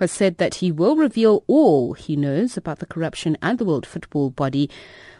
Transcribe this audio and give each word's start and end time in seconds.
has 0.00 0.10
said 0.10 0.38
that 0.38 0.56
he 0.56 0.72
will 0.72 0.96
reveal 0.96 1.44
all 1.46 1.92
he 1.92 2.16
knows 2.16 2.56
about 2.56 2.80
the 2.80 2.86
corruption 2.86 3.36
and 3.40 3.58
the 3.58 3.64
World 3.64 3.86
Football 3.86 4.30
Body. 4.30 4.68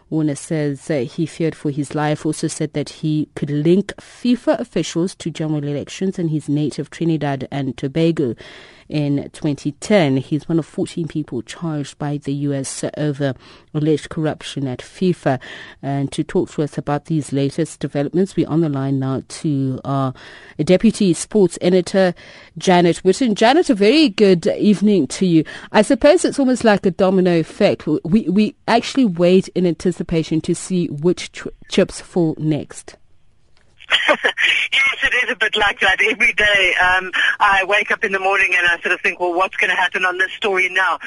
Warner 0.09 0.35
says 0.35 0.91
uh, 0.91 1.01
he 1.01 1.25
feared 1.25 1.55
for 1.55 1.71
his 1.71 1.95
life, 1.95 2.27
also 2.27 2.49
said 2.49 2.73
that 2.73 2.89
he 2.89 3.29
could 3.37 3.51
link 3.51 3.95
FIFA 3.99 4.59
officials 4.59 5.15
to 5.17 5.31
general 5.31 5.63
elections 5.63 6.19
in 6.19 6.29
his 6.29 6.49
native 6.49 6.91
Trinidad 6.91 7.47
and 7.53 7.77
Tobago 7.77 8.35
in 8.91 9.31
2010. 9.31 10.19
He's 10.19 10.49
one 10.49 10.59
of 10.59 10.67
14 10.67 11.09
people 11.09 11.43
charged 11.43 11.99
by 11.99 12.19
the 12.19 12.33
U.S. 12.33 12.85
over 12.97 13.35
alleged 13.73 14.11
corruption 14.11 14.67
at 14.67 14.81
FIFA. 14.81 15.41
And 15.83 16.11
to 16.13 16.25
talk 16.25 16.51
to 16.51 16.63
us 16.63 16.77
about 16.77 17.07
these 17.07 17.33
latest 17.33 17.81
developments, 17.81 18.37
we're 18.37 18.49
on 18.49 18.61
the 18.61 18.69
line 18.69 18.99
now 18.99 19.23
to 19.29 19.81
our 19.85 20.13
Deputy 20.59 21.15
Sports 21.15 21.59
Editor, 21.61 22.15
Janet 22.59 23.03
Whitten. 23.05 23.35
Janet, 23.35 23.71
a 23.71 23.75
very 23.75 24.09
good 24.09 24.47
evening 24.47 25.07
to 25.09 25.27
you. 25.27 25.45
I 25.73 25.83
suppose 25.83 26.25
it's 26.25 26.39
almost 26.39 26.65
like 26.65 26.85
a 26.85 26.91
domino 26.91 27.39
effect. 27.39 27.87
We, 27.87 28.29
we 28.29 28.57
actually 28.69 29.07
wait 29.07 29.49
in 29.49 29.67
anticipation 29.67 30.41
to 30.43 30.55
see 30.55 30.89
which 30.89 31.31
chips 31.69 32.01
fall 32.01 32.35
next. 32.39 32.97
yes, 34.09 34.97
it 35.03 35.25
is 35.25 35.33
a 35.33 35.37
bit 35.37 35.57
like 35.57 35.81
that. 35.81 36.01
Every 36.01 36.33
day 36.33 36.75
um, 36.81 37.11
I 37.39 37.65
wake 37.65 37.91
up 37.91 38.05
in 38.05 38.13
the 38.13 38.19
morning 38.19 38.55
and 38.57 38.67
I 38.67 38.81
sort 38.81 38.93
of 38.95 39.01
think, 39.01 39.21
well, 39.21 39.35
what's 39.35 39.57
going 39.57 39.71
to 39.71 39.77
happen 39.77 40.05
on 40.05 40.19
this 40.19 40.33
story 40.33 40.69
now? 40.71 40.99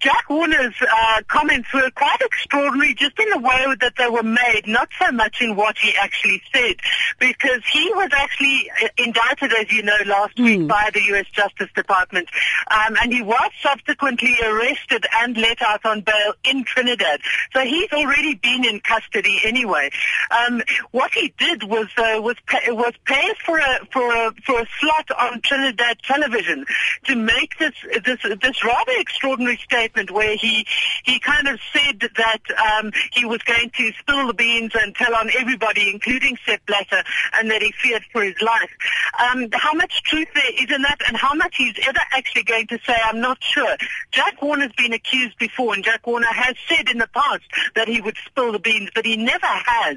Jack 0.00 0.28
Warner's 0.28 0.74
uh, 0.80 1.22
comments 1.28 1.72
were 1.72 1.90
quite 1.94 2.20
extraordinary 2.20 2.94
just 2.94 3.18
in 3.18 3.28
the 3.30 3.38
way 3.38 3.66
that 3.80 3.94
they 3.96 4.08
were 4.08 4.22
made, 4.22 4.62
not 4.66 4.88
so 5.00 5.12
much 5.12 5.40
in 5.40 5.56
what 5.56 5.76
he 5.78 5.94
actually 6.00 6.42
said, 6.52 6.76
because 7.18 7.62
he 7.72 7.90
was 7.94 8.10
actually 8.14 8.70
uh, 8.82 8.88
indicted, 8.98 9.52
as 9.52 9.70
you 9.70 9.82
know, 9.82 9.96
last 10.06 10.36
mm. 10.36 10.44
week 10.44 10.60
hmm. 10.62 10.66
by 10.66 10.90
the 10.92 11.02
U.S. 11.08 11.26
Justice 11.32 11.68
Department, 11.74 12.28
um, 12.70 12.96
and 13.02 13.12
he 13.12 13.22
was 13.22 13.50
subsequently 13.62 14.36
arrested 14.44 15.06
and 15.20 15.36
let 15.36 15.62
out 15.62 15.84
on 15.84 16.00
bail 16.00 16.34
in 16.44 16.64
Trinidad. 16.64 17.20
So 17.52 17.60
he's 17.60 17.90
already 17.92 18.34
been 18.34 18.64
in 18.64 18.80
custody 18.80 19.40
anyway. 19.44 19.90
Um, 20.30 20.62
what 20.90 21.12
he 21.12 21.34
did 21.38 21.64
was, 21.64 21.88
uh, 21.96 22.20
was 22.22 22.31
was 22.32 22.38
pay, 22.46 22.72
was 22.72 22.94
paid 23.04 23.36
for 23.44 23.58
a 23.58 23.86
for 23.92 24.12
a 24.12 24.32
for 24.44 24.60
a 24.60 24.66
slot 24.80 25.10
on 25.18 25.40
Trinidad 25.42 25.98
television 26.02 26.64
to 27.04 27.16
make 27.16 27.58
this 27.58 27.74
this 28.04 28.20
this 28.40 28.64
rather 28.64 28.92
extraordinary 28.98 29.58
statement 29.58 30.10
where 30.10 30.36
he 30.36 30.66
he 31.04 31.18
kind 31.18 31.48
of 31.48 31.58
said 31.72 32.00
that 32.16 32.40
um, 32.58 32.92
he 33.12 33.24
was 33.24 33.42
going 33.42 33.70
to 33.76 33.92
spill 33.98 34.26
the 34.26 34.34
beans 34.34 34.72
and 34.74 34.94
tell 34.94 35.14
on 35.14 35.30
everybody, 35.38 35.90
including 35.90 36.38
Sepp 36.46 36.64
Blatter, 36.66 37.02
and 37.34 37.50
that 37.50 37.62
he 37.62 37.72
feared 37.72 38.04
for 38.12 38.22
his 38.22 38.40
life. 38.40 38.70
Um, 39.18 39.48
how 39.52 39.74
much 39.74 40.02
truth 40.04 40.28
there 40.34 40.52
is 40.54 40.70
in 40.70 40.82
that, 40.82 41.00
and 41.08 41.16
how 41.16 41.34
much 41.34 41.56
he's 41.56 41.74
ever 41.86 42.00
actually 42.12 42.44
going 42.44 42.66
to 42.68 42.78
say, 42.86 42.96
I'm 43.04 43.20
not 43.20 43.42
sure. 43.42 43.76
Jack 44.10 44.40
Warner's 44.40 44.72
been 44.76 44.92
accused 44.92 45.38
before, 45.38 45.74
and 45.74 45.84
Jack 45.84 46.06
Warner 46.06 46.32
has 46.32 46.54
said 46.68 46.88
in 46.88 46.98
the 46.98 47.08
past 47.08 47.44
that 47.74 47.88
he 47.88 48.00
would 48.00 48.16
spill 48.26 48.52
the 48.52 48.58
beans, 48.58 48.90
but 48.94 49.04
he 49.04 49.16
never 49.16 49.46
has. 49.46 49.96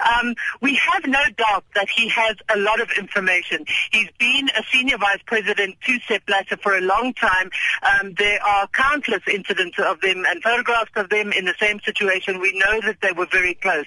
Um, 0.00 0.34
we 0.60 0.74
have 0.76 1.06
no 1.06 1.20
doubt 1.36 1.64
that 1.74 1.88
he 1.88 2.08
has 2.08 2.36
a 2.54 2.58
lot 2.58 2.80
of 2.80 2.90
information. 2.98 3.64
He's 3.90 4.10
been 4.18 4.48
a 4.58 4.62
senior 4.72 4.98
vice 4.98 5.22
president 5.26 5.76
to 5.86 5.98
Sepp 6.06 6.26
Blatter 6.26 6.56
for 6.56 6.76
a 6.76 6.80
long 6.80 7.14
time. 7.14 7.50
Um, 7.82 8.14
there 8.14 8.42
are 8.42 8.66
countless 8.68 9.22
incidents 9.32 9.78
of 9.78 10.00
them 10.00 10.24
and 10.26 10.42
photographs 10.42 10.92
of 10.96 11.10
them 11.10 11.32
in 11.32 11.44
the 11.44 11.54
same 11.60 11.80
situation. 11.80 12.40
We 12.40 12.52
know 12.58 12.80
that 12.82 12.98
they 13.02 13.12
were 13.12 13.26
very 13.26 13.54
close. 13.54 13.86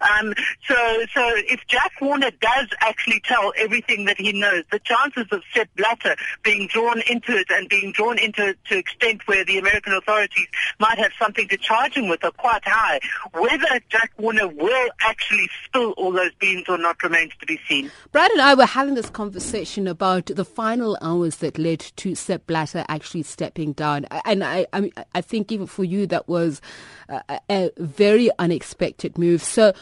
Um, 0.00 0.34
so, 0.66 1.04
so 1.14 1.32
if 1.36 1.60
Jack 1.66 1.92
Warner 2.00 2.30
does 2.40 2.68
actually 2.80 3.20
tell 3.24 3.52
everything 3.56 4.04
that 4.06 4.18
he 4.18 4.32
knows, 4.32 4.64
the 4.70 4.78
chances 4.80 5.26
of 5.30 5.42
Sepp 5.54 5.68
Blatter 5.76 6.16
being 6.42 6.68
drawn 6.68 7.02
into 7.08 7.36
it 7.36 7.46
and 7.50 7.68
being 7.68 7.92
drawn 7.92 8.18
into 8.18 8.48
it 8.48 8.58
to 8.66 8.78
extent 8.78 9.26
where 9.26 9.44
the 9.44 9.58
American 9.58 9.92
authorities 9.92 10.48
might 10.78 10.98
have 10.98 11.12
something 11.18 11.48
to 11.48 11.56
charge 11.56 11.94
him 11.94 12.08
with 12.08 12.24
are 12.24 12.30
quite 12.32 12.64
high. 12.64 13.00
Whether 13.32 13.80
Jack 13.88 14.12
Warner 14.18 14.48
will 14.48 14.88
actually 15.00 15.48
spill 15.64 15.92
all 15.92 16.12
those 16.12 16.32
beans 16.38 16.64
or 16.68 16.78
not 16.78 17.02
remains 17.02 17.19
remains 17.20 17.38
to 17.40 17.46
be 17.46 17.60
seen. 17.68 17.90
Brad 18.12 18.30
and 18.32 18.40
I 18.40 18.54
were 18.54 18.66
having 18.66 18.94
this 18.94 19.10
conversation 19.10 19.86
about 19.86 20.26
the 20.26 20.44
final 20.44 20.96
hours 21.02 21.36
that 21.36 21.58
led 21.58 21.80
to 21.80 22.14
Sepp 22.14 22.46
Blatter 22.46 22.84
actually 22.88 23.22
stepping 23.22 23.72
down, 23.72 24.06
and 24.24 24.42
I, 24.42 24.66
I, 24.72 24.90
I 25.14 25.20
think 25.20 25.52
even 25.52 25.66
for 25.66 25.84
you 25.84 26.06
that 26.08 26.28
was 26.28 26.60
a, 27.08 27.40
a 27.50 27.70
very 27.78 28.30
unexpected 28.38 29.18
move. 29.18 29.42
So, 29.42 29.72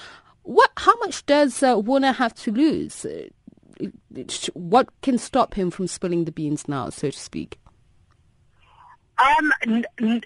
what? 0.43 0.71
How 0.77 0.97
much 0.98 1.27
does 1.27 1.62
uh, 1.62 1.78
Warner 1.78 2.12
have 2.12 2.34
to 2.37 2.53
lose? 2.53 3.06
What 4.54 4.88
can 5.03 5.19
stop 5.19 5.54
him 5.54 5.71
from 5.71 5.87
spilling 5.87 6.25
the 6.25 6.32
beans 6.32 6.66
now, 6.69 6.91
so 6.91 7.10
to 7.10 7.19
speak? 7.19 7.59
Um, 9.19 9.53
n- 9.66 9.84
n- 10.00 10.22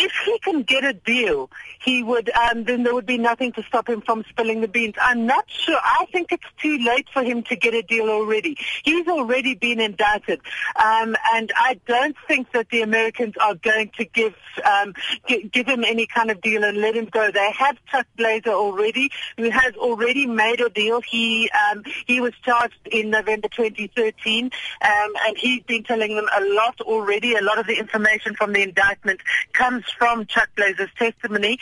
if 0.00 0.12
he 0.24 0.38
can 0.38 0.62
get 0.62 0.82
a 0.82 0.94
deal, 0.94 1.50
he 1.84 2.02
would, 2.02 2.30
um, 2.30 2.64
then 2.64 2.82
there 2.84 2.94
would 2.94 3.06
be 3.06 3.18
nothing 3.18 3.52
to 3.52 3.62
stop 3.64 3.88
him 3.88 4.00
from 4.00 4.24
spilling 4.30 4.62
the 4.62 4.68
beans. 4.68 4.94
I'm 5.00 5.26
not 5.26 5.44
sure. 5.48 5.78
I 5.82 6.06
think 6.10 6.32
it's 6.32 6.44
too 6.60 6.78
late 6.78 7.06
for 7.12 7.22
him 7.22 7.42
to 7.44 7.56
get 7.56 7.74
a 7.74 7.82
deal 7.82 8.08
already. 8.08 8.56
He's 8.82 9.06
already 9.06 9.54
been 9.54 9.78
indicted. 9.78 10.40
Um, 10.76 11.16
and 11.34 11.52
I 11.54 11.78
don't 11.86 12.16
think 12.26 12.52
that 12.52 12.70
the 12.70 12.80
Americans 12.80 13.34
are 13.40 13.54
going 13.54 13.90
to 13.98 14.04
give, 14.06 14.34
um, 14.64 14.94
g- 15.28 15.48
give 15.52 15.66
him 15.66 15.84
any 15.84 16.06
kind 16.06 16.30
of 16.30 16.40
deal 16.40 16.64
and 16.64 16.78
let 16.78 16.96
him 16.96 17.06
go. 17.06 17.30
They 17.30 17.52
have 17.52 17.76
Chuck 17.90 18.06
Blazer 18.16 18.50
already, 18.50 19.10
who 19.36 19.50
has 19.50 19.74
already 19.76 20.26
made 20.26 20.60
a 20.60 20.70
deal. 20.70 21.02
He, 21.02 21.50
um, 21.70 21.84
he 22.06 22.20
was 22.20 22.32
charged 22.42 22.78
in 22.90 23.10
November 23.10 23.48
2013, 23.48 24.46
um, 24.46 25.12
and 25.26 25.36
he's 25.36 25.62
been 25.64 25.82
telling 25.84 26.16
them 26.16 26.26
a 26.34 26.44
lot 26.54 26.80
already. 26.80 27.34
A 27.34 27.42
lot 27.42 27.58
of 27.58 27.66
the 27.66 27.78
information 27.78 28.34
from 28.34 28.54
the 28.54 28.62
indictment 28.62 29.20
comes 29.52 29.84
from 29.98 30.26
Chuck 30.26 30.48
Blazer's 30.56 30.90
testimony, 30.98 31.58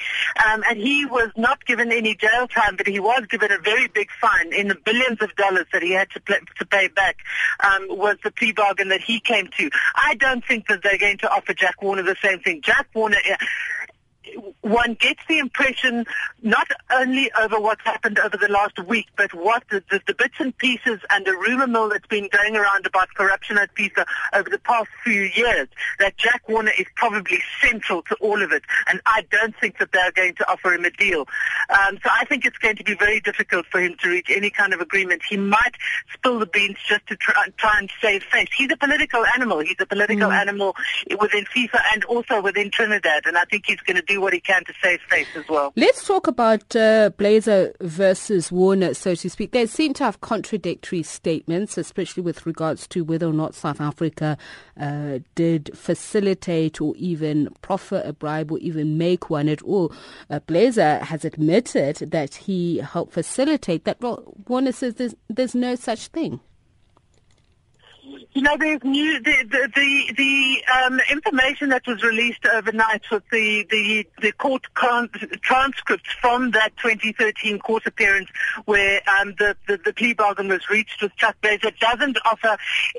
um, 0.47 0.63
and 0.69 0.79
he 0.79 1.07
was 1.07 1.31
not 1.37 1.65
given 1.65 1.93
any 1.93 2.15
jail 2.15 2.47
time, 2.49 2.77
but 2.77 2.87
he 2.87 3.01
was 3.01 3.25
given 3.31 3.51
a 3.53 3.59
very 3.59 3.89
big 3.89 4.09
fine 4.21 4.53
in 4.53 4.69
the 4.69 4.75
billions 4.75 5.21
of 5.21 5.35
dollars 5.37 5.67
that 5.73 5.83
he 5.83 5.93
had 5.93 6.11
to, 6.11 6.21
play, 6.21 6.39
to 6.59 6.67
pay 6.67 6.89
back. 6.89 7.19
Um, 7.61 7.87
was 7.89 8.17
the 8.23 8.31
plea 8.31 8.53
bargain 8.53 8.89
that 8.89 9.01
he 9.01 9.21
came 9.21 9.49
to? 9.59 9.71
I 9.95 10.15
don't 10.15 10.45
think 10.45 10.69
that 10.69 10.83
they're 10.83 10.99
going 10.99 11.19
to 11.19 11.31
offer 11.31 11.55
Jack 11.55 11.83
Warner 11.83 12.03
the 12.03 12.17
same 12.23 12.41
thing. 12.41 12.61
Jack 12.63 12.89
Warner 12.95 13.19
one 14.69 14.95
gets 14.95 15.21
the 15.29 15.39
impression 15.39 16.05
not 16.43 16.69
only 16.91 17.31
over 17.41 17.59
what's 17.59 17.83
happened 17.85 18.19
over 18.19 18.37
the 18.37 18.49
last 18.49 18.79
week, 18.87 19.07
but 19.17 19.33
what 19.35 19.63
the, 19.71 19.83
the, 19.91 20.01
the, 20.07 20.15
bits 20.15 20.35
and 20.39 20.57
pieces 20.59 21.01
and 21.11 21.25
the 21.25 21.33
rumor 21.33 21.67
mill 21.67 21.89
that's 21.89 22.07
been 22.07 22.29
going 22.31 22.57
around 22.57 22.87
about 22.87 23.09
corruption 23.15 23.57
at 23.59 23.75
FIFA 23.75 24.05
over 24.35 24.51
the 24.51 24.59
past 24.59 24.89
few 25.05 25.23
years, 25.23 25.69
that 25.99 26.17
Jack 26.17 26.49
Warner 26.49 26.73
is 26.79 26.87
probably 26.97 27.41
central 27.63 28.03
to 28.03 28.17
all 28.21 28.43
of 28.43 28.53
it. 28.53 28.63
And 28.89 29.01
I 29.07 29.25
don't 29.31 29.55
think 29.57 29.79
that 29.79 29.93
they're 29.93 30.13
going 30.13 30.35
to 30.37 30.51
offer 30.51 30.73
him 30.73 30.85
a 30.85 30.91
deal. 30.91 31.27
Um, 31.71 31.99
so 32.03 32.11
I 32.13 32.25
think 32.27 32.45
it's 32.45 32.59
going 32.59 32.77
to 32.77 32.85
be 32.85 32.95
very 32.95 33.21
difficult 33.21 33.67
for 33.67 33.81
him 33.81 33.97
to 34.03 34.09
reach 34.09 34.31
any 34.31 34.51
kind 34.51 34.73
of 34.75 34.81
agreement. 34.81 35.23
He 35.29 35.37
might 35.37 35.75
spill 36.13 36.39
the 36.39 36.47
beans 36.47 36.77
just 36.87 37.07
to 37.09 37.17
try, 37.17 37.47
try 37.57 37.79
and 37.79 37.91
save 38.01 38.23
face. 38.25 38.49
He's 38.57 38.71
a 38.71 38.77
political 38.77 39.25
animal. 39.35 39.61
He's 39.61 39.77
a 39.81 39.87
political 39.87 40.29
mm. 40.29 40.41
animal 40.41 40.77
within 41.21 41.45
FIFA 41.45 41.81
and 41.95 42.05
also 42.05 42.43
within 42.43 42.71
Trinidad. 42.71 43.27
And 43.27 43.39
I 43.39 43.45
think 43.45 43.65
he's 43.67 43.81
going 43.81 43.97
to 43.97 44.03
do 44.03 44.21
what 44.21 44.33
he 44.33 44.41
can 44.41 44.58
to 44.65 44.73
save 44.83 45.01
face 45.03 45.27
as 45.37 45.45
well. 45.49 45.73
Let's 45.77 46.07
talk 46.07 46.27
about 46.27 46.75
uh, 46.75 47.11
Blazer 47.17 47.75
versus 47.81 48.51
Warner, 48.53 48.95
so 48.95 49.15
to 49.15 49.31
speak. 49.31 49.53
They 49.53 49.67
seem 49.67 49.95
to 49.95 50.05
have 50.05 50.21
contradictory 50.21 51.03
statements, 51.03 51.79
especially 51.79 52.23
with 52.23 52.47
regards 52.47 52.87
to 52.89 53.05
whether 53.05 53.27
or 53.27 53.33
not 53.33 53.55
South 53.55 53.81
Africa 53.81 54.37
uh, 54.81 55.21
did 55.35 55.71
facilitate 55.75 56.81
or 56.81 56.95
even 56.97 57.49
proffer 57.63 58.03
a 58.05 58.13
bribe 58.13 58.53
or 58.53 58.59
even 58.59 58.99
make 58.99 59.31
one 59.31 59.49
at 59.49 59.63
all. 59.63 59.93
Uh, 60.31 60.41
Blazer 60.41 60.99
has 60.99 61.25
admitted 61.25 61.97
that 62.11 62.35
he 62.35 62.79
helped 62.79 63.13
facilitate 63.13 63.85
that. 63.85 64.01
Well, 64.01 64.35
Warner 64.47 64.73
says 64.73 64.95
there's, 64.95 65.15
there's 65.29 65.55
no 65.55 65.75
such 65.75 66.09
thing. 66.09 66.41
You 68.33 68.43
know, 68.43 68.57
there's 68.59 68.83
new 68.85 69.21
the 69.21 69.45
the 69.45 69.71
the, 69.75 70.15
the 70.17 70.63
um, 70.85 71.01
information 71.11 71.71
that 71.71 71.87
was 71.87 72.03
released 72.03 72.47
overnight 72.47 73.03
with 73.11 73.23
the 73.31 73.67
the 73.71 74.07
the 74.21 74.33
court 74.33 74.67
transcripts 75.43 76.13
from 76.21 76.53
that 76.53 76.77
2013 76.79 77.59
court 77.59 77.87
appearance 77.87 78.29
where 78.65 79.01
um, 79.21 79.35
the, 79.39 79.57
the 79.67 79.79
the 79.85 79.93
plea 79.93 80.15
bargain 80.15 80.49
was 80.49 80.69
reached 80.69 81.03
with 81.03 81.15
Chuck 81.17 81.37
Blazer 81.41 81.71
doesn't 81.81 82.19
offer 82.25 82.57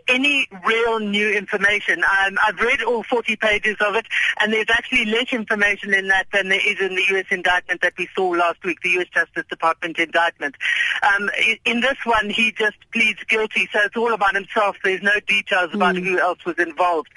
any 0.08 0.48
real 0.66 1.00
new 1.00 1.32
information. 1.32 2.04
Um, 2.04 2.38
I've 2.46 2.60
read 2.60 2.82
all 2.82 3.04
40 3.04 3.36
pages 3.36 3.78
of 3.80 3.96
it, 3.96 4.06
and 4.40 4.54
there's 4.54 4.70
actually 4.70 5.06
less 5.06 5.32
information 5.32 5.94
in 5.94 6.08
that 6.08 6.28
than 6.32 6.50
there 6.50 6.62
is 6.66 6.80
in 6.80 6.96
the 6.96 7.04
U.S. 7.10 7.26
indictment 7.32 7.82
that 7.82 7.94
we 7.98 8.08
saw 8.16 8.30
last 8.30 8.64
week, 8.64 8.82
the 8.82 8.90
U.S. 8.92 9.08
Justice 9.14 9.46
Department 9.50 9.98
indictment. 9.98 10.56
Um, 11.02 11.30
in 11.66 11.82
this 11.82 11.98
one, 12.04 12.30
he 12.30 12.52
just 12.52 12.78
pleads 12.92 13.24
guilty, 13.28 13.70
so 13.72 13.80
it's 13.84 13.96
all 13.96 14.14
about 14.14 14.36
himself. 14.36 14.76
There's 14.84 15.02
no 15.02 15.09
details 15.28 15.72
about 15.74 15.96
mm. 15.96 16.04
who 16.04 16.20
else 16.20 16.44
was 16.46 16.56
involved. 16.58 17.10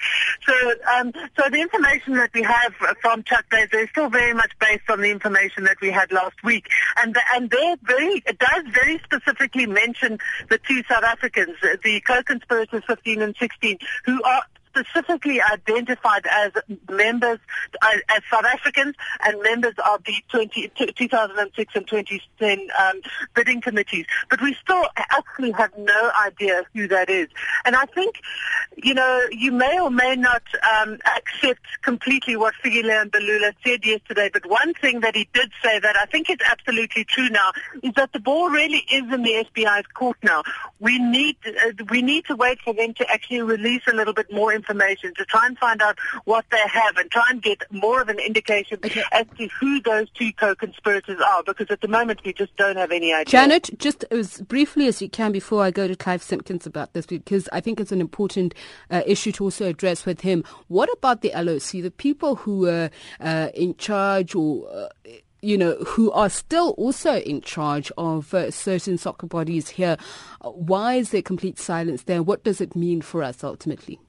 So, 0.45 0.53
um, 0.97 1.13
so 1.37 1.49
the 1.49 1.61
information 1.61 2.13
that 2.13 2.31
we 2.33 2.41
have 2.43 2.73
from 3.01 3.23
Chuck 3.23 3.45
Blazer 3.49 3.79
is 3.79 3.89
still 3.89 4.09
very 4.09 4.33
much 4.33 4.51
based 4.59 4.89
on 4.89 5.01
the 5.01 5.11
information 5.11 5.63
that 5.65 5.77
we 5.81 5.89
had 5.91 6.11
last 6.11 6.43
week, 6.43 6.67
and 6.97 7.15
and 7.33 7.49
there 7.49 7.75
very 7.83 8.23
it 8.25 8.39
does 8.39 8.63
very 8.73 8.99
specifically 9.03 9.65
mention 9.65 10.19
the 10.49 10.57
two 10.57 10.83
South 10.89 11.03
Africans, 11.03 11.55
the 11.61 12.01
co-conspirators 12.01 12.83
15 12.87 13.21
and 13.21 13.35
16, 13.39 13.77
who 14.05 14.21
are 14.23 14.43
specifically 14.75 15.39
identified 15.41 16.25
as 16.29 16.51
members, 16.89 17.39
uh, 17.81 17.97
as 18.09 18.21
South 18.29 18.45
Africans 18.45 18.95
and 19.25 19.41
members 19.41 19.75
of 19.89 20.03
the 20.03 20.15
20, 20.29 20.71
2006 20.95 21.75
and 21.75 21.87
2010 21.87 22.67
um, 22.77 23.01
bidding 23.35 23.61
committees. 23.61 24.05
But 24.29 24.41
we 24.41 24.55
still 24.61 24.85
actually 24.97 25.51
have 25.51 25.71
no 25.77 26.11
idea 26.25 26.63
who 26.73 26.87
that 26.87 27.09
is. 27.09 27.27
And 27.65 27.75
I 27.75 27.85
think, 27.85 28.15
you 28.75 28.93
know, 28.93 29.21
you 29.31 29.51
may 29.51 29.79
or 29.79 29.89
may 29.89 30.15
not 30.15 30.43
um, 30.81 30.97
accept 31.17 31.61
completely 31.81 32.35
what 32.35 32.53
Fikile 32.63 33.09
Mbalula 33.09 33.53
said 33.65 33.85
yesterday, 33.85 34.29
but 34.31 34.45
one 34.45 34.73
thing 34.75 35.01
that 35.01 35.15
he 35.15 35.27
did 35.33 35.51
say 35.63 35.79
that 35.79 35.95
I 35.95 36.05
think 36.05 36.29
is 36.29 36.37
absolutely 36.49 37.03
true 37.05 37.29
now 37.29 37.51
is 37.81 37.93
that 37.95 38.13
the 38.13 38.19
ball 38.19 38.49
really 38.49 38.83
is 38.91 39.03
in 39.13 39.23
the 39.23 39.45
FBI's 39.55 39.87
court 39.93 40.17
now. 40.23 40.43
We 40.79 40.99
need 40.99 41.37
uh, 41.45 41.83
we 41.89 42.01
need 42.01 42.25
to 42.25 42.35
wait 42.35 42.59
for 42.61 42.73
them 42.73 42.93
to 42.95 43.09
actually 43.11 43.41
release 43.41 43.83
a 43.87 43.93
little 43.93 44.13
bit 44.13 44.31
more 44.31 44.53
information 44.63 45.13
to 45.15 45.25
try 45.25 45.45
and 45.45 45.57
find 45.57 45.81
out 45.81 45.97
what 46.25 46.45
they 46.51 46.61
have 46.71 46.97
and 46.97 47.09
try 47.11 47.23
and 47.29 47.41
get 47.41 47.61
more 47.71 48.01
of 48.01 48.09
an 48.09 48.19
indication 48.19 48.79
okay. 48.83 49.03
as 49.11 49.25
to 49.37 49.47
who 49.59 49.81
those 49.81 50.09
two 50.11 50.31
co-conspirators 50.33 51.19
are 51.19 51.43
because 51.43 51.67
at 51.69 51.81
the 51.81 51.87
moment 51.87 52.21
we 52.23 52.33
just 52.33 52.55
don't 52.55 52.77
have 52.77 52.91
any 52.91 53.13
idea. 53.13 53.25
Janet, 53.25 53.69
just 53.77 54.05
as 54.11 54.41
briefly 54.41 54.87
as 54.87 55.01
you 55.01 55.09
can 55.09 55.31
before 55.31 55.63
I 55.63 55.71
go 55.71 55.87
to 55.87 55.95
Clive 55.95 56.23
Simpkins 56.23 56.65
about 56.65 56.93
this 56.93 57.05
because 57.05 57.49
I 57.51 57.59
think 57.59 57.79
it's 57.79 57.91
an 57.91 58.01
important 58.01 58.53
uh, 58.89 59.01
issue 59.05 59.31
to 59.33 59.45
also 59.45 59.65
address 59.67 60.05
with 60.05 60.21
him. 60.21 60.43
What 60.67 60.89
about 60.93 61.21
the 61.21 61.31
LOC, 61.35 61.83
the 61.83 61.91
people 61.91 62.35
who 62.35 62.67
are 62.67 62.89
uh, 63.19 63.49
in 63.53 63.75
charge 63.75 64.35
or 64.35 64.69
uh, 64.69 64.87
you 65.43 65.57
know, 65.57 65.75
who 65.85 66.09
are 66.13 66.29
still 66.29 66.69
also 66.77 67.17
in 67.17 67.41
charge 67.41 67.91
of 67.97 68.33
uh, 68.33 68.49
certain 68.49 68.97
soccer 68.97 69.27
bodies 69.27 69.67
here. 69.67 69.97
Why 70.41 70.95
is 70.95 71.09
there 71.09 71.21
complete 71.21 71.59
silence 71.59 72.03
there? 72.03 72.23
What 72.23 72.45
does 72.45 72.61
it 72.61 72.77
mean 72.77 73.01
for 73.01 73.21
us 73.21 73.43
ultimately? 73.43 73.99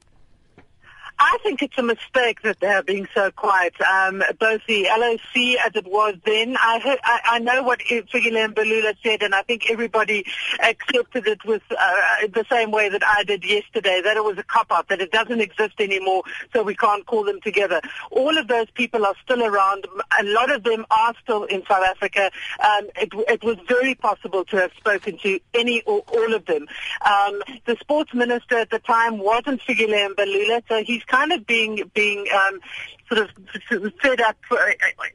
I 1.17 1.37
think 1.43 1.61
it's 1.61 1.77
a 1.77 1.83
mistake 1.83 2.41
that 2.41 2.59
they're 2.59 2.83
being 2.83 3.07
so 3.13 3.31
quiet. 3.31 3.73
Um, 3.81 4.21
both 4.39 4.61
the 4.67 4.83
LOC 4.83 5.57
as 5.65 5.75
it 5.75 5.87
was 5.87 6.15
then, 6.25 6.57
I, 6.57 6.79
heard, 6.79 6.99
I, 7.03 7.19
I 7.25 7.39
know 7.39 7.63
what 7.63 7.79
Fikile 7.79 8.53
Mbalula 8.53 8.95
said, 9.01 9.23
and 9.23 9.33
I 9.33 9.41
think 9.43 9.69
everybody 9.69 10.25
accepted 10.61 11.27
it 11.27 11.43
with 11.45 11.61
uh, 11.71 12.27
the 12.33 12.45
same 12.49 12.71
way 12.71 12.89
that 12.89 13.03
I 13.05 13.23
did 13.23 13.45
yesterday, 13.45 14.01
that 14.03 14.17
it 14.17 14.23
was 14.23 14.37
a 14.37 14.43
cop-out, 14.43 14.89
that 14.89 14.99
it 14.99 15.11
doesn't 15.11 15.39
exist 15.39 15.75
anymore, 15.79 16.23
so 16.53 16.63
we 16.63 16.75
can't 16.75 17.05
call 17.05 17.23
them 17.23 17.39
together. 17.41 17.81
All 18.11 18.37
of 18.37 18.47
those 18.47 18.69
people 18.71 19.05
are 19.05 19.15
still 19.23 19.43
around. 19.43 19.87
A 20.19 20.23
lot 20.23 20.51
of 20.51 20.63
them 20.63 20.85
are 20.91 21.13
still 21.23 21.45
in 21.45 21.63
South 21.65 21.83
Africa. 21.83 22.29
Um, 22.59 22.87
it, 22.97 23.09
it, 23.29 23.43
was 23.45 23.57
very 23.67 23.93
possible 23.95 24.43
to 24.45 24.57
have 24.57 24.71
spoken 24.75 25.17
to 25.19 25.39
any 25.53 25.81
or 25.83 25.99
all 26.07 26.33
of 26.33 26.45
them. 26.45 26.67
Um, 27.05 27.41
the 27.65 27.77
sports 27.79 28.13
minister 28.13 28.57
at 28.57 28.71
the 28.71 28.79
time 28.79 29.19
wasn't 29.19 29.61
Fikile 29.61 30.13
Mbalula, 30.15 30.63
so 30.67 30.83
he's 30.83 31.03
kind 31.07 31.31
of 31.31 31.45
being 31.45 31.89
being 31.93 32.27
um, 32.33 32.59
sort 33.07 33.21
of 33.21 33.93
fed 34.01 34.21
up 34.21 34.37
uh, 34.51 34.57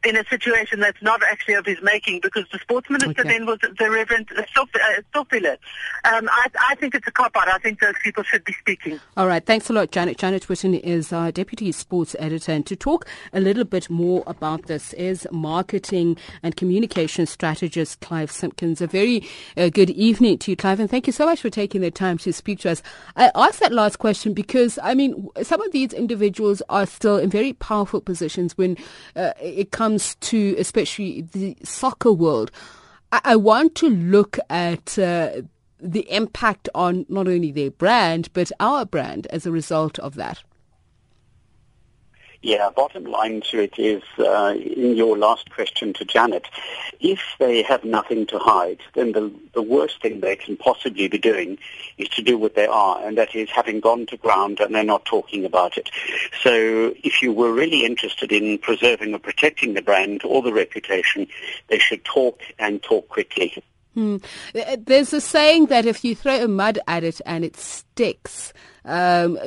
in 0.05 0.17
a 0.17 0.25
situation 0.27 0.81
that's 0.81 1.03
not 1.03 1.23
actually 1.25 1.55
of 1.55 1.67
his 1.67 1.79
making 1.83 2.21
because 2.23 2.45
the 2.53 2.59
sports 2.59 2.89
minister 2.89 3.11
okay. 3.23 3.29
then 3.29 3.47
was 3.47 3.59
the 3.61 3.91
Reverend 3.91 4.29
Stofile. 4.29 5.57
Um, 6.05 6.29
I, 6.31 6.47
I 6.71 6.75
think 6.77 6.95
it's 6.95 7.07
a 7.07 7.11
cop-out. 7.11 7.49
I 7.49 7.59
think 7.59 7.81
those 7.81 7.95
people 8.03 8.23
should 8.23 8.45
be 8.45 8.53
speaking. 8.53 9.01
All 9.17 9.27
right. 9.27 9.45
Thanks 9.45 9.69
a 9.69 9.73
lot, 9.73 9.91
Janet. 9.91 10.19
Janet 10.19 10.45
Whitten 10.45 10.79
is 10.81 11.13
our 11.13 11.33
Deputy 11.33 11.73
Sports 11.73 12.15
Editor. 12.19 12.53
And 12.53 12.67
to 12.67 12.77
talk 12.77 13.07
a 13.33 13.41
little 13.41 13.65
bit 13.65 13.91
more 13.91 14.23
about 14.27 14.67
this 14.67 14.93
is 14.95 15.27
marketing 15.33 16.17
and 16.43 16.57
communication 16.57 17.27
strategist 17.27 18.01
Clive 18.01 18.31
Simpkins. 18.31 18.81
A 18.81 18.87
very 18.87 19.27
uh, 19.57 19.69
good 19.69 19.91
evening 19.91 20.39
to 20.39 20.53
you, 20.53 20.57
Clive, 20.57 20.81
and 20.81 20.89
thank 20.89 21.07
you 21.07 21.13
so 21.13 21.27
much 21.27 21.41
for 21.41 21.51
taking 21.51 21.81
the 21.81 21.91
time 21.91 22.19
to 22.19 22.33
speak 22.33 22.61
to 22.61 22.71
us. 22.71 22.83
I 23.17 23.31
asked 23.35 23.61
that 23.61 23.73
last 23.73 23.99
question 23.99 24.33
because, 24.33 24.79
I 24.83 24.95
mean, 24.95 25.29
some 25.43 25.61
of 25.61 25.73
these 25.73 25.93
individuals 25.93 26.63
are 26.69 26.87
still 26.87 27.19
in 27.19 27.31
very 27.31 27.53
powerful 27.53 27.80
powerful 27.81 28.01
positions 28.03 28.59
when 28.59 28.77
uh, 29.17 29.33
it 29.41 29.71
comes 29.71 30.15
to 30.17 30.55
especially 30.59 31.23
the 31.33 31.57
soccer 31.63 32.13
world. 32.13 32.51
I, 33.11 33.21
I 33.25 33.37
want 33.37 33.75
to 33.77 33.89
look 33.89 34.39
at 34.51 34.99
uh, 34.99 35.43
the 35.81 36.07
impact 36.15 36.69
on 36.75 37.07
not 37.09 37.27
only 37.27 37.51
their 37.51 37.71
brand 37.71 38.29
but 38.35 38.53
our 38.61 38.85
brand 38.85 39.27
as 39.31 39.47
a 39.47 39.51
result 39.51 39.99
of 39.99 40.15
that. 40.17 40.43
Yeah, 42.43 42.71
bottom 42.71 43.05
line 43.05 43.43
to 43.51 43.61
it 43.61 43.79
is, 43.79 44.03
uh, 44.19 44.55
in 44.57 44.97
your 44.97 45.19
last 45.19 45.51
question 45.51 45.93
to 45.95 46.07
Janet, 46.07 46.49
if 46.99 47.21
they 47.39 47.63
have 47.63 47.85
nothing 47.85 48.25
to 48.29 48.39
hide, 48.39 48.81
then 48.95 49.13
the, 49.13 49.31
the 49.53 49.61
worst 49.61 50.01
thing 50.01 50.21
they 50.21 50.37
can 50.37 50.57
possibly 50.57 51.07
be 51.07 51.19
doing 51.19 51.59
is 51.99 52.09
to 52.09 52.23
do 52.23 52.39
what 52.39 52.55
they 52.55 52.67
are, 52.67 53.07
and 53.07 53.19
that 53.19 53.35
is 53.35 53.51
having 53.51 53.81
gone 53.81 54.07
to 54.07 54.17
ground 54.17 54.59
and 54.59 54.75
they're 54.75 54.85
not 54.85 55.05
talking 55.05 55.45
about 55.45 55.77
it. 55.77 55.91
So 56.43 56.95
if 57.05 57.21
you 57.21 57.35
were 57.35 57.53
really 57.53 57.85
interested 57.85 58.33
in 58.33 58.57
preserving 58.57 59.13
or 59.13 59.19
protecting 59.19 59.75
the 59.75 59.83
brand 59.83 60.23
or 60.25 60.41
the 60.41 60.55
reputation, 60.55 61.27
they 61.69 61.79
should 61.79 62.07
talk 62.07 62.41
and 62.59 62.83
talk 62.83 63.09
quickly. 63.11 63.63
Hmm. 63.95 64.19
There's 64.79 65.13
a 65.13 65.21
saying 65.21 65.67
that 65.67 65.85
if 65.85 66.05
you 66.05 66.15
throw 66.15 66.47
mud 66.47 66.79
at 66.87 67.03
it 67.03 67.21
and 67.27 67.45
it 67.45 67.57
sticks, 67.57 68.53
um, 68.85 69.39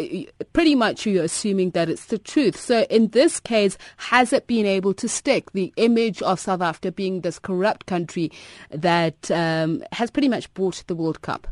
pretty 0.51 0.75
much 0.75 1.05
you're 1.05 1.23
assuming 1.23 1.71
that 1.71 1.89
it's 1.89 2.05
the 2.05 2.17
truth. 2.17 2.59
So 2.59 2.83
in 2.89 3.07
this 3.09 3.39
case, 3.39 3.77
has 3.97 4.33
it 4.33 4.47
been 4.47 4.65
able 4.65 4.93
to 4.95 5.07
stick? 5.07 5.51
The 5.53 5.73
image 5.77 6.21
of 6.21 6.39
South 6.39 6.61
Africa 6.61 6.91
being 6.91 7.21
this 7.21 7.39
corrupt 7.39 7.85
country 7.85 8.31
that 8.69 9.31
um, 9.31 9.83
has 9.93 10.11
pretty 10.11 10.29
much 10.29 10.53
bought 10.53 10.83
the 10.87 10.95
World 10.95 11.21
Cup. 11.21 11.47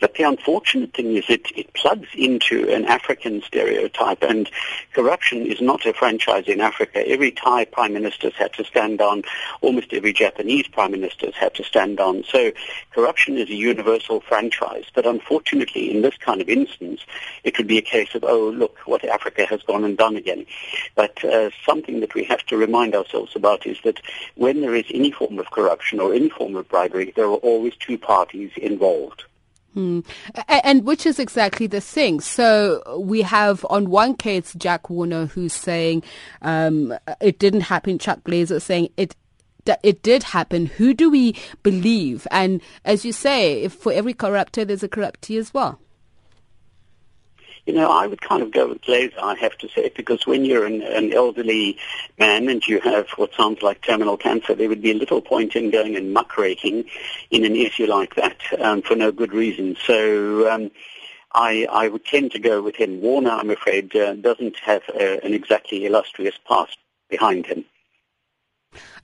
But 0.00 0.14
the 0.14 0.24
unfortunate 0.24 0.94
thing 0.94 1.16
is 1.16 1.24
it, 1.28 1.46
it 1.56 1.72
plugs 1.74 2.08
into 2.14 2.68
an 2.68 2.84
African 2.84 3.42
stereotype, 3.42 4.22
and 4.22 4.50
corruption 4.92 5.46
is 5.46 5.60
not 5.60 5.86
a 5.86 5.92
franchise 5.92 6.44
in 6.46 6.60
Africa. 6.60 7.06
Every 7.06 7.30
Thai 7.30 7.64
prime 7.66 7.92
minister's 7.92 8.34
had 8.34 8.52
to 8.54 8.64
stand 8.64 8.98
down. 8.98 9.22
Almost 9.60 9.92
every 9.92 10.12
Japanese 10.12 10.66
prime 10.68 10.92
minister's 10.92 11.34
had 11.34 11.54
to 11.54 11.64
stand 11.64 11.96
down. 11.98 12.24
So 12.24 12.52
corruption 12.92 13.38
is 13.38 13.48
a 13.48 13.54
universal 13.54 14.20
franchise. 14.20 14.84
But 14.94 15.06
unfortunately, 15.06 15.94
in 15.94 16.02
this 16.02 16.16
kind 16.18 16.40
of 16.40 16.48
instance, 16.48 17.00
it 17.44 17.56
would 17.58 17.66
be 17.66 17.78
a 17.78 17.82
case 17.82 18.14
of, 18.14 18.24
oh, 18.24 18.50
look, 18.50 18.78
what 18.86 19.04
Africa 19.04 19.46
has 19.46 19.62
gone 19.62 19.84
and 19.84 19.96
done 19.96 20.16
again. 20.16 20.46
But 20.94 21.24
uh, 21.24 21.50
something 21.64 22.00
that 22.00 22.14
we 22.14 22.24
have 22.24 22.44
to 22.46 22.56
remind 22.56 22.94
ourselves 22.94 23.34
about 23.34 23.66
is 23.66 23.78
that 23.84 24.00
when 24.34 24.60
there 24.60 24.74
is 24.74 24.86
any 24.92 25.10
form 25.10 25.38
of 25.38 25.50
corruption 25.50 26.00
or 26.00 26.14
any 26.14 26.28
form 26.28 26.56
of 26.56 26.68
bribery, 26.68 27.12
there 27.16 27.26
are 27.26 27.36
always 27.36 27.74
two 27.76 27.98
parties 27.98 28.50
involved. 28.56 29.24
Hmm. 29.74 30.00
And 30.48 30.84
which 30.84 31.06
is 31.06 31.20
exactly 31.20 31.68
the 31.68 31.80
thing. 31.80 32.20
So 32.20 32.82
we 32.98 33.22
have 33.22 33.64
on 33.70 33.88
one 33.88 34.16
case 34.16 34.52
Jack 34.54 34.90
Warner 34.90 35.26
who's 35.26 35.52
saying 35.52 36.02
um, 36.42 36.92
it 37.20 37.38
didn't 37.38 37.62
happen. 37.62 37.98
Chuck 37.98 38.24
Blazer 38.24 38.58
saying 38.58 38.90
it 38.96 39.14
it 39.84 40.02
did 40.02 40.24
happen. 40.24 40.66
Who 40.66 40.94
do 40.94 41.10
we 41.10 41.36
believe? 41.62 42.26
And 42.30 42.60
as 42.84 43.04
you 43.04 43.12
say, 43.12 43.62
if 43.62 43.72
for 43.72 43.92
every 43.92 44.14
corrupter 44.14 44.64
there's 44.64 44.82
a 44.82 44.88
corruptee 44.88 45.36
as 45.36 45.54
well. 45.54 45.78
You 47.66 47.74
know, 47.74 47.90
I 47.90 48.06
would 48.06 48.20
kind 48.20 48.42
of 48.42 48.50
go 48.52 48.68
with 48.68 48.82
Glazer, 48.82 49.18
I 49.18 49.34
have 49.36 49.56
to 49.58 49.68
say, 49.68 49.92
because 49.94 50.26
when 50.26 50.44
you're 50.44 50.66
an, 50.66 50.82
an 50.82 51.12
elderly 51.12 51.78
man 52.18 52.48
and 52.48 52.66
you 52.66 52.80
have 52.80 53.08
what 53.10 53.34
sounds 53.34 53.62
like 53.62 53.82
terminal 53.82 54.16
cancer, 54.16 54.54
there 54.54 54.68
would 54.68 54.82
be 54.82 54.94
little 54.94 55.20
point 55.20 55.54
in 55.54 55.70
going 55.70 55.96
and 55.96 56.12
muckraking 56.12 56.84
in 57.30 57.44
an 57.44 57.56
issue 57.56 57.86
like 57.86 58.14
that 58.16 58.38
um, 58.60 58.82
for 58.82 58.96
no 58.96 59.12
good 59.12 59.32
reason. 59.32 59.76
So 59.84 60.50
um, 60.50 60.70
I, 61.32 61.66
I 61.70 61.88
would 61.88 62.04
tend 62.04 62.32
to 62.32 62.38
go 62.38 62.62
with 62.62 62.76
him. 62.76 63.00
Warner, 63.00 63.30
I'm 63.30 63.50
afraid, 63.50 63.94
uh, 63.94 64.14
doesn't 64.14 64.56
have 64.58 64.82
uh, 64.88 65.18
an 65.22 65.34
exactly 65.34 65.86
illustrious 65.86 66.38
past 66.48 66.78
behind 67.08 67.46
him. 67.46 67.64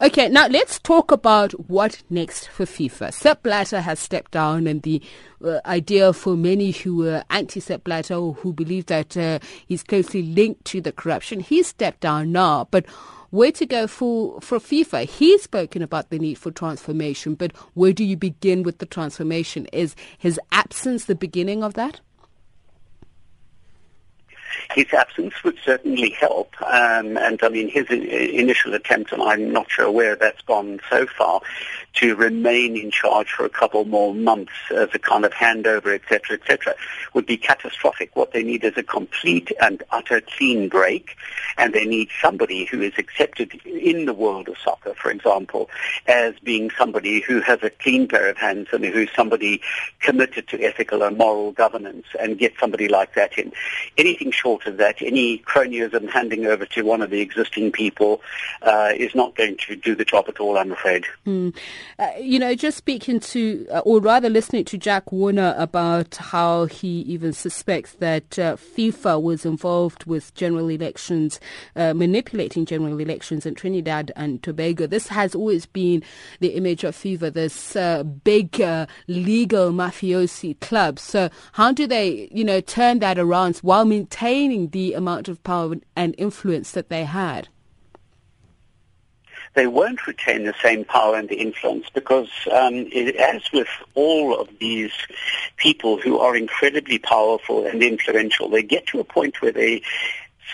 Okay, 0.00 0.28
now 0.28 0.46
let's 0.46 0.78
talk 0.78 1.10
about 1.10 1.52
what 1.70 2.02
next 2.10 2.48
for 2.48 2.66
FIFA. 2.66 3.12
Sepp 3.12 3.42
Blatter 3.42 3.80
has 3.80 3.98
stepped 3.98 4.32
down, 4.32 4.66
and 4.66 4.82
the 4.82 5.00
uh, 5.42 5.60
idea 5.64 6.12
for 6.12 6.36
many 6.36 6.70
who 6.70 6.98
were 6.98 7.24
anti-Sepp 7.30 7.82
Blatter 7.82 8.14
or 8.14 8.34
who 8.34 8.52
believe 8.52 8.86
that 8.86 9.16
uh, 9.16 9.38
he's 9.66 9.82
closely 9.82 10.22
linked 10.22 10.64
to 10.66 10.80
the 10.80 10.92
corruption, 10.92 11.40
he's 11.40 11.66
stepped 11.68 12.00
down 12.00 12.30
now. 12.30 12.68
But 12.70 12.86
where 13.30 13.52
to 13.52 13.66
go 13.66 13.86
for, 13.86 14.40
for 14.40 14.58
FIFA? 14.58 15.08
He's 15.08 15.42
spoken 15.42 15.82
about 15.82 16.10
the 16.10 16.18
need 16.18 16.36
for 16.36 16.50
transformation, 16.50 17.34
but 17.34 17.56
where 17.74 17.92
do 17.92 18.04
you 18.04 18.16
begin 18.16 18.62
with 18.62 18.78
the 18.78 18.86
transformation? 18.86 19.66
Is 19.72 19.96
his 20.18 20.38
absence 20.52 21.06
the 21.06 21.14
beginning 21.14 21.64
of 21.64 21.74
that? 21.74 22.00
His 24.74 24.86
absence 24.92 25.34
would 25.44 25.58
certainly 25.64 26.10
help. 26.10 26.54
Um, 26.62 27.16
and 27.16 27.42
I 27.42 27.48
mean, 27.48 27.68
his 27.68 27.86
initial 27.90 28.74
attempt, 28.74 29.12
and 29.12 29.22
I'm 29.22 29.52
not 29.52 29.70
sure 29.70 29.90
where 29.90 30.16
that's 30.16 30.42
gone 30.42 30.80
so 30.90 31.06
far, 31.06 31.40
to 31.96 32.14
remain 32.14 32.76
in 32.76 32.90
charge 32.90 33.30
for 33.30 33.44
a 33.44 33.48
couple 33.48 33.84
more 33.84 34.14
months 34.14 34.52
as 34.70 34.88
a 34.94 34.98
kind 34.98 35.24
of 35.24 35.32
handover, 35.32 35.94
etc., 35.94 36.36
etc., 36.36 36.74
would 37.14 37.26
be 37.26 37.36
catastrophic. 37.36 38.14
What 38.14 38.32
they 38.32 38.42
need 38.42 38.64
is 38.64 38.76
a 38.76 38.82
complete 38.82 39.50
and 39.60 39.82
utter 39.90 40.20
clean 40.20 40.68
break, 40.68 41.16
and 41.58 41.74
they 41.74 41.86
need 41.86 42.08
somebody 42.20 42.66
who 42.66 42.82
is 42.82 42.92
accepted 42.98 43.54
in 43.64 44.04
the 44.04 44.12
world 44.12 44.48
of 44.48 44.56
soccer, 44.62 44.94
for 44.94 45.10
example, 45.10 45.70
as 46.06 46.34
being 46.42 46.70
somebody 46.78 47.20
who 47.20 47.40
has 47.40 47.60
a 47.62 47.70
clean 47.70 48.06
pair 48.06 48.28
of 48.28 48.36
hands 48.36 48.68
and 48.72 48.84
who's 48.84 49.10
somebody 49.16 49.60
committed 50.00 50.48
to 50.48 50.62
ethical 50.62 51.02
and 51.02 51.16
moral 51.16 51.52
governance, 51.52 52.06
and 52.20 52.38
get 52.38 52.52
somebody 52.60 52.88
like 52.88 53.14
that 53.14 53.38
in. 53.38 53.52
Anything 53.96 54.30
short 54.30 54.66
of 54.66 54.76
that, 54.76 55.00
any 55.00 55.38
cronyism 55.38 56.10
handing 56.10 56.46
over 56.46 56.66
to 56.66 56.82
one 56.82 57.00
of 57.00 57.10
the 57.10 57.20
existing 57.20 57.72
people 57.72 58.20
uh, 58.62 58.92
is 58.94 59.14
not 59.14 59.34
going 59.34 59.56
to 59.66 59.76
do 59.76 59.94
the 59.94 60.04
job 60.04 60.26
at 60.28 60.40
all, 60.40 60.58
I'm 60.58 60.72
afraid. 60.72 61.06
Mm. 61.26 61.56
Uh, 61.98 62.10
you 62.20 62.38
know, 62.38 62.54
just 62.54 62.76
speaking 62.76 63.20
to, 63.20 63.66
uh, 63.72 63.78
or 63.80 64.00
rather 64.00 64.28
listening 64.28 64.64
to 64.64 64.76
Jack 64.76 65.12
Warner 65.12 65.54
about 65.56 66.16
how 66.16 66.66
he 66.66 67.00
even 67.02 67.32
suspects 67.32 67.92
that 67.94 68.38
uh, 68.38 68.56
FIFA 68.56 69.22
was 69.22 69.46
involved 69.46 70.04
with 70.04 70.34
general 70.34 70.68
elections, 70.68 71.40
uh, 71.74 71.94
manipulating 71.94 72.66
general 72.66 72.98
elections 72.98 73.46
in 73.46 73.54
Trinidad 73.54 74.12
and 74.16 74.42
Tobago. 74.42 74.86
This 74.86 75.08
has 75.08 75.34
always 75.34 75.66
been 75.66 76.02
the 76.40 76.48
image 76.48 76.84
of 76.84 76.94
FIFA, 76.94 77.32
this 77.32 77.72
big 78.24 78.60
legal 79.06 79.72
mafiosi 79.72 80.58
club. 80.60 80.98
So 80.98 81.30
how 81.52 81.72
do 81.72 81.86
they, 81.86 82.28
you 82.30 82.44
know, 82.44 82.60
turn 82.60 82.98
that 83.00 83.18
around 83.18 83.56
while 83.58 83.84
maintaining 83.84 84.68
the 84.68 84.94
amount 84.94 85.28
of 85.28 85.42
power 85.42 85.76
and 85.94 86.14
influence 86.18 86.72
that 86.72 86.88
they 86.88 87.04
had? 87.04 87.48
They 89.56 89.66
won't 89.66 90.06
retain 90.06 90.44
the 90.44 90.54
same 90.62 90.84
power 90.84 91.16
and 91.16 91.28
the 91.28 91.40
influence 91.40 91.86
because, 91.92 92.28
um, 92.52 92.74
it, 92.92 93.16
as 93.16 93.42
with 93.52 93.68
all 93.94 94.38
of 94.38 94.48
these 94.60 94.92
people 95.56 95.98
who 95.98 96.18
are 96.18 96.36
incredibly 96.36 96.98
powerful 96.98 97.66
and 97.66 97.82
influential, 97.82 98.48
they 98.48 98.62
get 98.62 98.86
to 98.86 99.00
a 99.00 99.04
point 99.04 99.42
where 99.42 99.52
they 99.52 99.82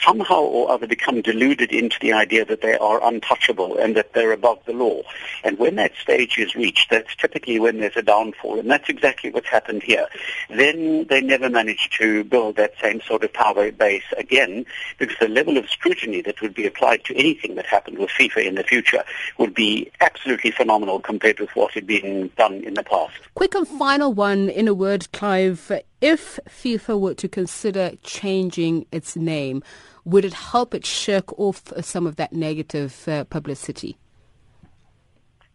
somehow 0.05 0.41
or 0.41 0.71
other 0.71 0.87
become 0.87 1.21
deluded 1.21 1.73
into 1.73 1.97
the 2.01 2.13
idea 2.13 2.45
that 2.45 2.63
they 2.63 2.77
are 2.79 3.05
untouchable 3.05 3.77
and 3.79 3.97
that 3.97 4.13
they're 4.13 4.33
above 4.33 4.59
the 4.67 4.73
law. 4.73 5.03
And 5.45 5.59
when 5.59 5.77
that 5.77 5.93
stage 6.01 6.39
is 6.39 6.55
reached, 6.55 6.91
that's 6.91 7.15
typically 7.15 7.61
when 7.61 7.81
there's 7.81 7.97
a 7.97 8.03
downfall, 8.03 8.59
and 8.59 8.71
that's 8.71 8.89
exactly 8.89 9.31
what's 9.31 9.49
happened 9.49 9.83
here. 9.83 10.07
Then 10.49 11.07
they 11.09 11.21
never 11.21 11.51
manage 11.51 11.91
to 11.99 12.25
build 12.25 12.57
that 12.57 12.73
same 12.81 13.01
sort 13.03 13.25
of 13.25 13.33
power 13.33 13.71
base 13.71 14.05
again, 14.17 14.65
because 14.99 15.17
the 15.21 15.29
level 15.29 15.57
of 15.59 15.69
scrutiny 15.69 16.23
that 16.23 16.41
would 16.41 16.55
be 16.55 16.67
applied 16.67 17.05
to 17.05 17.17
anything 17.17 17.55
that 17.57 17.67
happened 17.67 17.99
with 17.99 18.11
FIFA 18.11 18.47
in 18.47 18.55
the 18.55 18.65
future 18.65 19.05
would 19.39 19.55
be 19.55 19.91
absolutely 20.01 20.51
phenomenal 20.51 21.01
compared 21.01 21.39
with 21.39 21.51
what 21.55 21.73
had 21.73 21.87
been 21.87 22.31
done 22.37 22.65
in 22.65 22.75
the 22.75 22.83
past. 22.83 23.15
Quick 23.35 23.55
and 23.55 23.69
final 23.69 24.13
one, 24.13 24.49
in 24.49 24.69
a 24.69 24.75
word, 24.75 25.11
Clive 25.13 25.71
if 26.03 26.39
FIFA 26.49 27.01
were 27.01 27.15
to 27.15 27.29
consider 27.29 27.93
changing 28.03 28.87
its 28.93 29.17
name, 29.17 29.63
would 30.05 30.25
it 30.25 30.35
help 30.35 30.75
it 30.75 30.85
shirk 30.85 31.39
off 31.39 31.73
some 31.81 32.07
of 32.07 32.17
that 32.17 32.33
negative 32.33 33.09
uh, 33.09 33.25
publicity? 33.25 33.97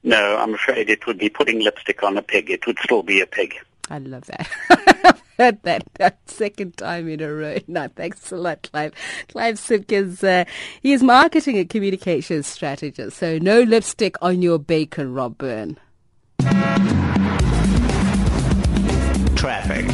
No, 0.03 0.37
I'm 0.37 0.53
afraid 0.53 0.89
it 0.89 1.05
would 1.05 1.17
be 1.17 1.29
putting 1.29 1.59
lipstick 1.59 2.01
on 2.01 2.17
a 2.17 2.21
pig. 2.21 2.49
It 2.49 2.65
would 2.65 2.79
still 2.79 3.03
be 3.03 3.19
a 3.19 3.27
pig. 3.27 3.55
I 3.89 3.99
love 3.99 4.25
that. 4.25 4.49
I've 5.05 5.21
heard 5.37 5.63
that, 5.63 5.83
that 5.95 6.17
second 6.29 6.77
time 6.77 7.09
in 7.09 7.21
a 7.21 7.31
row. 7.31 7.57
No, 7.67 7.89
thanks 7.89 8.31
a 8.31 8.37
lot, 8.37 8.69
Clive. 8.71 8.93
Clive 9.27 9.59
Simpkins, 9.59 10.23
uh, 10.23 10.45
he 10.81 10.93
is 10.93 11.03
marketing 11.03 11.57
and 11.57 11.69
communications 11.69 12.47
strategist. 12.47 13.17
So 13.17 13.37
no 13.37 13.61
lipstick 13.61 14.15
on 14.21 14.41
your 14.41 14.59
bacon, 14.59 15.13
Rob 15.13 15.37
Byrne. 15.37 15.77
Traffic. 19.35 19.85